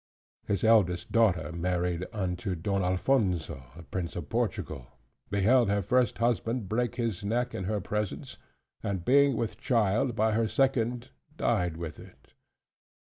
[0.47, 4.87] His eldest daughter married unto Don Alphonso, Prince of Portugal,
[5.29, 8.39] beheld her first husband break his neck in her presence;
[8.81, 12.33] and being with child by her second, died with it.